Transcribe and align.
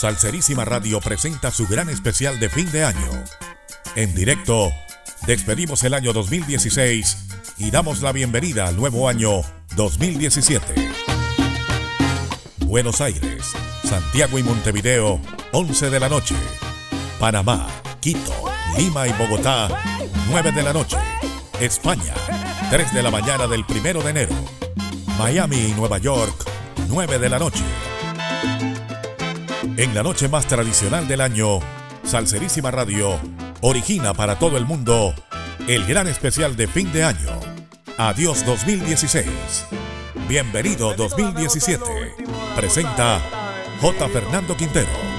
Salserísima 0.00 0.64
Radio 0.64 0.98
presenta 0.98 1.50
su 1.50 1.66
gran 1.66 1.90
especial 1.90 2.40
de 2.40 2.48
fin 2.48 2.72
de 2.72 2.84
año. 2.84 3.22
En 3.96 4.14
directo, 4.14 4.72
despedimos 5.26 5.84
el 5.84 5.92
año 5.92 6.14
2016 6.14 7.18
y 7.58 7.70
damos 7.70 8.00
la 8.00 8.10
bienvenida 8.10 8.66
al 8.66 8.76
nuevo 8.76 9.10
año 9.10 9.42
2017. 9.76 10.90
Buenos 12.60 13.02
Aires, 13.02 13.52
Santiago 13.84 14.38
y 14.38 14.42
Montevideo, 14.42 15.20
11 15.52 15.90
de 15.90 16.00
la 16.00 16.08
noche. 16.08 16.34
Panamá, 17.18 17.68
Quito, 18.00 18.50
Lima 18.78 19.06
y 19.06 19.12
Bogotá, 19.12 19.68
9 20.30 20.52
de 20.52 20.62
la 20.62 20.72
noche. 20.72 20.96
España, 21.60 22.14
3 22.70 22.94
de 22.94 23.02
la 23.02 23.10
mañana 23.10 23.46
del 23.46 23.66
1 23.68 24.02
de 24.02 24.10
enero. 24.10 24.34
Miami 25.18 25.58
y 25.58 25.74
Nueva 25.74 25.98
York, 25.98 26.46
9 26.88 27.18
de 27.18 27.28
la 27.28 27.38
noche. 27.38 27.64
En 29.80 29.94
la 29.94 30.02
noche 30.02 30.28
más 30.28 30.46
tradicional 30.46 31.08
del 31.08 31.22
año, 31.22 31.58
Salserísima 32.04 32.70
Radio 32.70 33.18
origina 33.62 34.12
para 34.12 34.38
todo 34.38 34.58
el 34.58 34.66
mundo 34.66 35.14
el 35.68 35.86
gran 35.86 36.06
especial 36.06 36.54
de 36.54 36.66
fin 36.66 36.92
de 36.92 37.02
año. 37.02 37.40
Adiós 37.96 38.44
2016. 38.44 39.24
Bienvenido 40.28 40.92
2017. 40.92 41.82
Presenta 42.54 43.22
J. 43.80 44.08
Fernando 44.10 44.54
Quintero. 44.54 45.09